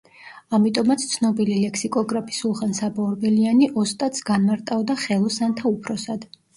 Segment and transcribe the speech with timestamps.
[0.57, 6.33] ამიტომაც ცნობილი ლექსიკოგრაფი სულხან-საბა ორბელიანი „ოსტატს“ განმარტავდა „ხელოსანთა უფროსად“.